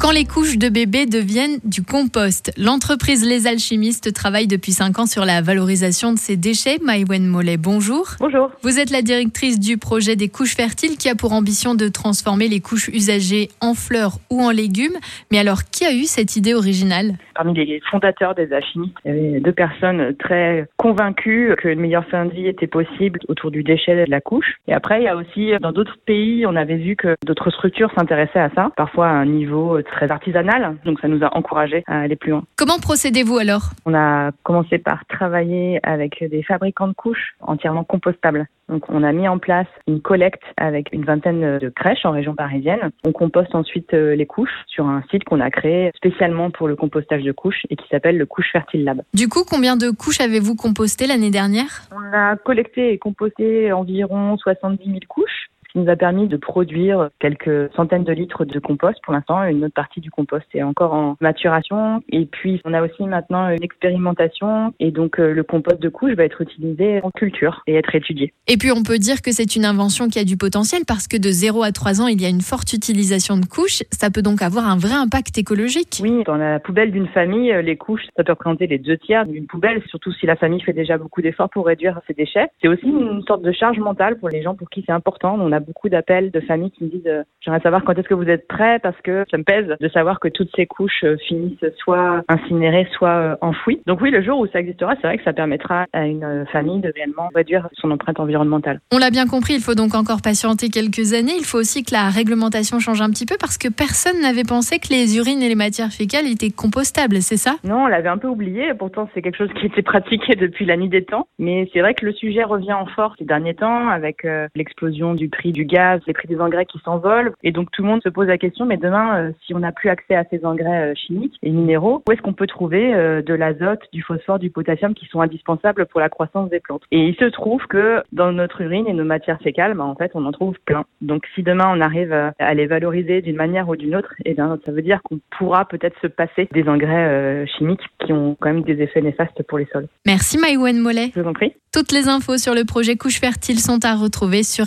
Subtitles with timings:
[0.00, 5.06] Quand les couches de bébé deviennent du compost, l'entreprise Les Alchimistes travaille depuis 5 ans
[5.06, 6.80] sur la valorisation de ces déchets.
[6.82, 8.08] Maïwen Mollet, bonjour.
[8.18, 8.50] Bonjour.
[8.62, 12.48] Vous êtes la directrice du projet des couches fertiles qui a pour ambition de transformer
[12.48, 14.98] les couches usagées en fleurs ou en légumes.
[15.30, 17.16] Mais alors, qui a eu cette idée originale?
[17.34, 22.26] Parmi les fondateurs des alchimistes, il y avait deux personnes très convaincues qu'une meilleure fin
[22.26, 24.54] de vie était possible autour du déchet de la couche.
[24.68, 27.90] Et après, il y a aussi, dans d'autres pays, on avait vu que d'autres structures
[27.96, 30.76] s'intéressaient à ça, parfois à un niveau très artisanal.
[30.84, 32.44] Donc ça nous a encouragés à aller plus loin.
[32.56, 33.70] Comment procédez-vous alors?
[33.86, 38.46] On a commencé par travailler avec des fabricants de couches entièrement compostables.
[38.68, 42.34] Donc on a mis en place une collecte avec une vingtaine de crèches en région
[42.34, 42.90] parisienne.
[43.04, 46.76] On composte ensuite euh, les couches sur un site qu'on a créé spécialement pour le
[46.76, 49.02] compostage de couches et qui s'appelle le Couche Fertile Lab.
[49.14, 51.82] Du coup, combien de couches avez-vous composté l'année dernière?
[51.92, 55.41] On a collecté et composté environ 70 000 couches
[55.72, 58.98] qui nous a permis de produire quelques centaines de litres de compost.
[59.02, 62.02] Pour l'instant, une autre partie du compost est encore en maturation.
[62.10, 64.74] Et puis, on a aussi maintenant une expérimentation.
[64.80, 68.32] Et donc, euh, le compost de couche va être utilisé en culture et être étudié.
[68.48, 71.16] Et puis, on peut dire que c'est une invention qui a du potentiel parce que
[71.16, 73.82] de 0 à 3 ans, il y a une forte utilisation de couches.
[73.90, 76.00] Ça peut donc avoir un vrai impact écologique.
[76.02, 79.46] Oui, dans la poubelle d'une famille, les couches, ça peut représenter les deux tiers d'une
[79.46, 82.48] poubelle, surtout si la famille fait déjà beaucoup d'efforts pour réduire ses déchets.
[82.60, 85.38] C'est aussi une sorte de charge mentale pour les gens pour qui c'est important.
[85.40, 88.14] On a beaucoup d'appels de familles qui me disent euh, j'aimerais savoir quand est-ce que
[88.14, 91.16] vous êtes prêts parce que ça me pèse de savoir que toutes ces couches euh,
[91.28, 93.80] finissent soit incinérées, soit euh, enfouies.
[93.86, 96.80] Donc oui, le jour où ça existera, c'est vrai que ça permettra à une famille
[96.80, 98.80] de réellement réduire son empreinte environnementale.
[98.92, 101.34] On l'a bien compris, il faut donc encore patienter quelques années.
[101.36, 104.78] Il faut aussi que la réglementation change un petit peu parce que personne n'avait pensé
[104.78, 107.56] que les urines et les matières fécales étaient compostables, c'est ça?
[107.64, 108.74] Non, on l'avait un peu oublié.
[108.74, 111.26] Pourtant, c'est quelque chose qui était pratiqué depuis la nuit des temps.
[111.38, 115.28] Mais c'est vrai que le sujet revient en force ces derniers temps avec l'explosion du
[115.28, 117.32] prix du gaz, les prix des engrais qui s'envolent.
[117.42, 119.72] Et donc tout le monde se pose la question, mais demain, euh, si on n'a
[119.72, 123.22] plus accès à ces engrais euh, chimiques et minéraux, où est-ce qu'on peut trouver euh,
[123.22, 126.82] de l'azote, du phosphore, du potassium qui sont indispensables pour la croissance des plantes?
[126.90, 130.10] Et il se trouve que dans notre urine et nos matières fécales, bah, en fait,
[130.14, 130.84] on en trouve plein.
[131.00, 134.34] Donc si demain on arrive à les valoriser d'une manière ou d'une autre, et eh
[134.34, 138.52] bien, ça veut dire qu'on pourra peut-être se passer des engrais chimiques qui ont quand
[138.52, 139.88] même des effets néfastes pour les sols.
[140.06, 141.10] Merci Maïwen Mollet.
[141.14, 141.54] Je vous en prie.
[141.72, 144.66] Toutes les infos sur le projet Couche Fertile sont à retrouver sur